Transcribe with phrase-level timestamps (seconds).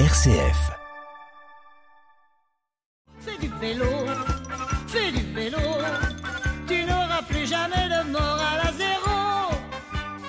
[0.00, 0.72] RCF.
[3.20, 3.84] Fais du vélo,
[4.88, 5.56] fais du vélo,
[6.66, 9.54] tu n'auras plus jamais de mort à la zéro.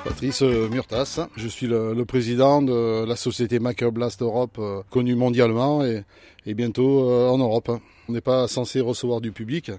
[0.04, 4.84] Patrice euh, Murtas, je suis le, le président de la société Maker Blast Europe, euh,
[4.92, 6.04] connue mondialement et,
[6.46, 7.72] et bientôt euh, en Europe.
[8.08, 9.72] On n'est pas censé recevoir du public,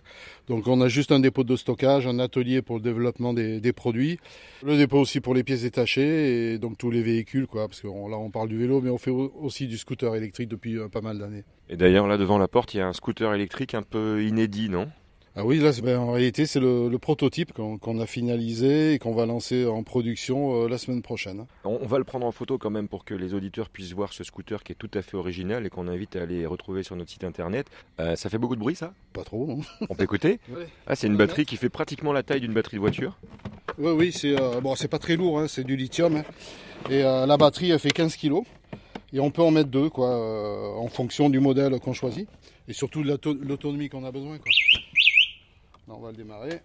[0.48, 4.18] donc on a juste un dépôt de stockage, un atelier pour le développement des, produits,
[4.64, 7.86] le dépôt aussi pour les pièces détachées et donc tous les véhicules, quoi, parce que
[7.86, 10.88] là on parle du vélo, mais on fait au- aussi du scooter électrique depuis euh,
[10.88, 11.44] pas mal d'années.
[11.68, 14.68] Et d'ailleurs, là devant la porte, il y a un scooter électrique un peu inédit,
[14.68, 14.88] non?
[15.38, 19.12] Ah oui, là, ben, en réalité, c'est le, le prototype qu'on a finalisé et qu'on
[19.14, 21.44] va lancer en production euh, la semaine prochaine.
[21.64, 24.14] on, on va le prendre en photo quand même pour que les auditeurs puissent voir
[24.14, 26.96] ce scooter qui est tout à fait original et qu'on invite à aller retrouver sur
[26.96, 27.66] notre site internet.
[28.00, 28.94] Euh, ça fait beaucoup de bruit, ça?
[29.12, 29.58] Pas trop, non
[29.90, 30.40] On peut écouter?
[30.48, 30.68] Ouais.
[30.86, 33.18] Ah, c'est une batterie qui fait pratiquement la taille d'une batterie de voiture.
[33.78, 36.16] Oui, oui, c'est euh, bon, c'est pas très lourd, hein, c'est du lithium.
[36.16, 36.24] hein.
[36.88, 38.36] Et euh, la batterie, elle fait 15 kg.
[39.12, 42.26] Et on peut en mettre deux, quoi, euh, en fonction du modèle qu'on choisit.
[42.68, 44.50] Et surtout de l'auto- l'autonomie qu'on a besoin, quoi.
[45.88, 46.60] On va le démarrer.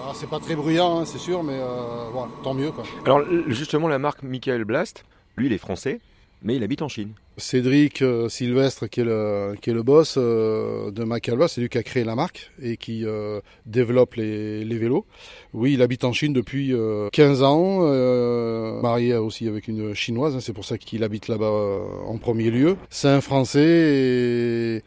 [0.00, 2.70] Ah, c'est pas très bruyant, hein, c'est sûr, mais euh, voilà, tant mieux.
[3.04, 5.04] Alors, justement, la marque Michael Blast,
[5.36, 6.00] lui, il est français,
[6.42, 7.10] mais il habite en Chine.
[7.38, 11.68] Cédric euh, Sylvestre, qui est le, qui est le boss euh, de Macalba, c'est lui
[11.68, 15.04] qui a créé la marque et qui euh, développe les, les vélos.
[15.52, 20.34] Oui, il habite en Chine depuis euh, 15 ans, euh, marié aussi avec une chinoise,
[20.34, 22.76] hein, c'est pour ça qu'il habite là-bas euh, en premier lieu.
[22.88, 24.82] C'est un Français et,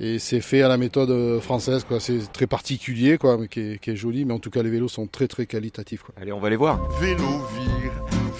[0.00, 2.00] et c'est fait à la méthode française, quoi.
[2.00, 4.70] C'est très particulier, quoi, mais qui est, qui est joli, mais en tout cas les
[4.70, 6.14] vélos sont très très qualitatifs, quoi.
[6.20, 6.86] Allez, on va les voir.
[7.00, 7.92] Vélo vire,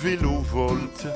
[0.03, 1.07] vélo volte.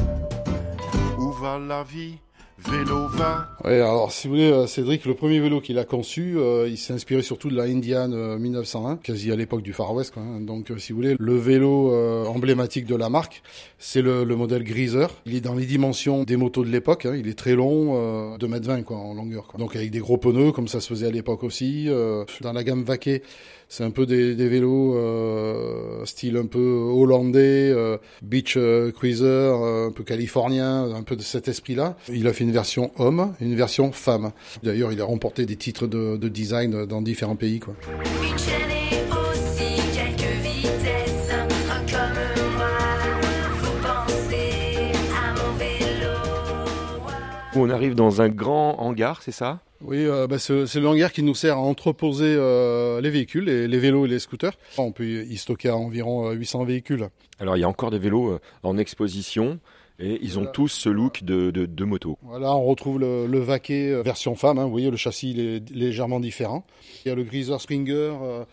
[1.39, 2.19] Où va la vie
[2.67, 3.49] Vélo va.
[3.65, 6.77] Ouais, alors si vous voulez, euh, Cédric, le premier vélo qu'il a conçu, euh, il
[6.77, 10.13] s'est inspiré surtout de la Indian euh, 1901, quasi à l'époque du Far West.
[10.13, 10.41] Quoi, hein.
[10.41, 13.43] Donc, euh, si vous voulez, le vélo euh, emblématique de la marque,
[13.79, 15.07] c'est le, le modèle Greaser.
[15.25, 17.07] Il est dans les dimensions des motos de l'époque.
[17.07, 17.15] hein.
[17.17, 19.47] Il est très long, euh, 2m20 quoi, en longueur.
[19.47, 19.61] Quoi.
[19.61, 21.85] Donc avec des gros pneus, comme ça se faisait à l'époque aussi.
[21.89, 23.23] Euh, dans la gamme Vaquet,
[23.69, 29.25] c'est un peu des, des vélos euh, style un peu hollandais, euh, beach euh, cruiser,
[29.27, 31.97] euh, un peu californien, un peu de cet esprit-là.
[32.13, 34.33] Il a fait une version homme et une version femme.
[34.63, 37.61] D'ailleurs, il a remporté des titres de, de design dans différents pays.
[37.61, 37.75] Quoi.
[37.87, 38.09] À.
[47.55, 49.61] On arrive dans un grand hangar, c'est ça?
[49.83, 53.69] Oui, euh, bah, c'est le hangar qui nous sert à entreposer euh, les véhicules, les,
[53.69, 54.55] les vélos et les scooters.
[54.79, 57.09] On peut y stocker environ euh, 800 véhicules.
[57.41, 59.61] Alors, il y a encore des vélos euh, en exposition
[59.99, 60.53] et ils ont Voilà.
[60.53, 62.19] tous ce look de, de, de moto.
[62.23, 64.59] Voilà, on retrouve le, le Vaquet euh, version femme.
[64.59, 64.65] hein.
[64.65, 66.65] Vous voyez, le châssis il est légèrement différent.
[67.05, 67.93] Il y a le Greaser Springer
[68.23, 68.45] euh,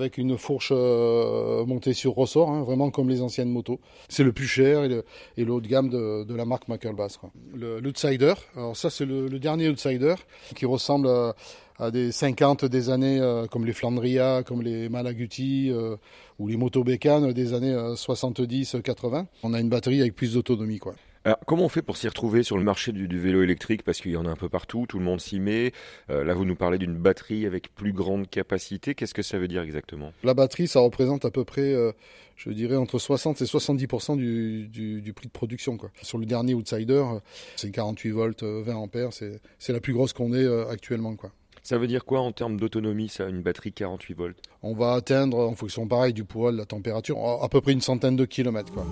[0.00, 3.80] avec une fourche euh, montée sur ressort, hein, vraiment comme les anciennes motos.
[4.08, 7.18] C'est le plus cher et le, haut de gamme de, la marque Mackelbass.
[7.54, 10.14] L'Outsider, alors ça c'est le, dernier Outsider
[10.54, 11.34] qui ressemble à,
[11.78, 15.96] à des 50 des années euh, comme les Flandria, comme les Malaguti euh,
[16.38, 19.26] ou les motos bécanes des années 70-80.
[19.42, 20.78] On a une batterie avec plus d'autonomie.
[20.78, 20.94] quoi.
[21.26, 23.82] Alors, comment on fait pour s'y retrouver sur le marché du, vélo électrique?
[23.82, 25.72] Parce qu'il y en a un peu partout, tout le monde s'y met.
[26.08, 28.94] Euh, là, vous nous parlez d'une batterie avec plus grande capacité.
[28.94, 30.14] Qu'est-ce que ça veut dire exactement?
[30.24, 31.92] La batterie, ça représente à peu près, euh,
[32.36, 35.76] je dirais, entre 60 et 70% du, du, prix de production.
[36.00, 37.20] Sur le dernier Outsider, euh,
[37.56, 41.14] c'est 48 volts, euh, 20 ampères, c'est la plus grosse qu'on ait actuellement.
[41.62, 44.36] Ça veut dire quoi en termes d'autonomie, ça, une batterie 48 volts?
[44.62, 47.80] On va atteindre, en fonction pareil du poids, de la température, à peu près une
[47.80, 48.72] centaine de kilomètres.
[48.72, 48.86] Quoi.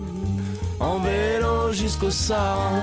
[0.81, 2.83] En vélo jusqu'au Sahara.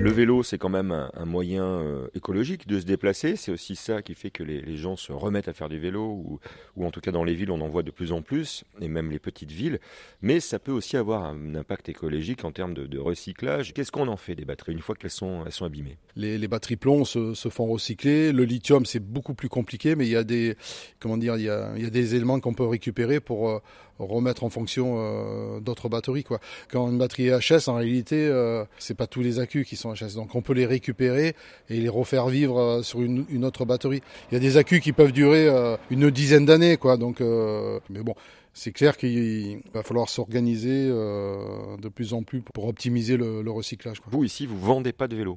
[0.00, 3.34] Le vélo, c'est quand même un, un moyen euh, écologique de se déplacer.
[3.34, 6.04] C'est aussi ça qui fait que les, les gens se remettent à faire du vélo,
[6.04, 6.40] ou,
[6.76, 8.86] ou en tout cas dans les villes, on en voit de plus en plus, et
[8.86, 9.80] même les petites villes.
[10.22, 13.74] Mais ça peut aussi avoir un impact écologique en termes de, de recyclage.
[13.74, 15.98] Qu'est-ce qu'on en fait des batteries une fois qu'elles sont, elles sont abîmées?
[16.14, 18.32] Les, les batteries plomb se, se font recycler.
[18.32, 20.56] Le lithium, c'est beaucoup plus compliqué, mais il y a des,
[21.00, 23.58] comment dire, il y a, il y a des éléments qu'on peut récupérer pour euh,
[23.98, 26.24] remettre en fonction euh, d'autres batteries.
[26.24, 26.40] Quoi.
[26.70, 29.92] Quand une batterie est HS, en réalité, euh, c'est pas tous les accus qui sont
[29.92, 30.14] HS.
[30.14, 31.34] Donc on peut les récupérer
[31.68, 34.02] et les refaire vivre euh, sur une, autre batterie.
[34.30, 36.96] Il y a des accus qui peuvent durer euh, une dizaine d'années, quoi.
[36.96, 38.14] Donc, mais bon.
[38.54, 43.98] C'est clair qu'il va falloir s'organiser de plus en plus pour optimiser le, recyclage.
[44.10, 45.36] Vous, ici, vous vendez pas de vélo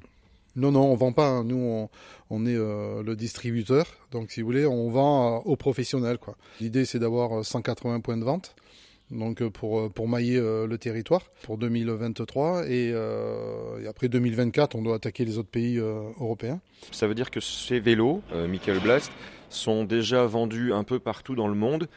[0.56, 1.28] Non, non, on vend pas.
[1.28, 1.44] hein.
[1.44, 1.90] Nous, on,
[2.30, 3.86] on est euh, le distributeur.
[4.12, 6.18] Donc, si vous voulez, on vend euh, aux professionnels.
[6.18, 6.36] quoi.
[6.60, 8.56] L'idée, c'est d'avoir euh, 180 points de vente.
[9.12, 12.66] Donc, euh, pour, euh, pour mailler euh, le territoire pour 2023.
[12.68, 16.60] Et, euh, et après 2024, on doit attaquer les autres pays euh, européens.
[16.92, 19.12] Ça veut dire que ces vélos, euh, Michael Blast,
[19.50, 21.88] sont déjà vendus un peu partout dans le monde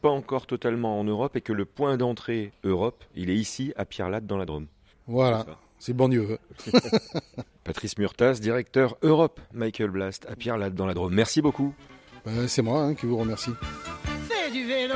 [0.00, 3.84] pas encore totalement en Europe et que le point d'entrée Europe, il est ici à
[3.84, 4.66] Pierre-Latte dans la Drôme.
[5.06, 5.44] Voilà,
[5.80, 6.38] c'est bon Dieu.
[7.64, 11.14] Patrice Murtas, directeur Europe, Michael Blast à Pierre-Latte dans la Drôme.
[11.14, 11.74] Merci beaucoup.
[12.24, 13.52] Ben, c'est moi hein, qui vous remercie.
[14.28, 14.94] Fais du vélo,